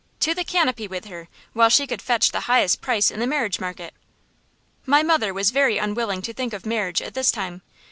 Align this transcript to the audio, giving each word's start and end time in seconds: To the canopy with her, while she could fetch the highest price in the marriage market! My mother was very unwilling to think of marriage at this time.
To 0.21 0.33
the 0.33 0.43
canopy 0.43 0.87
with 0.87 1.05
her, 1.05 1.27
while 1.53 1.69
she 1.69 1.85
could 1.85 2.01
fetch 2.01 2.31
the 2.31 2.39
highest 2.49 2.81
price 2.81 3.11
in 3.11 3.19
the 3.19 3.27
marriage 3.27 3.59
market! 3.59 3.93
My 4.83 5.03
mother 5.03 5.31
was 5.31 5.51
very 5.51 5.77
unwilling 5.77 6.23
to 6.23 6.33
think 6.33 6.53
of 6.53 6.65
marriage 6.65 7.03
at 7.03 7.13
this 7.13 7.29
time. 7.29 7.61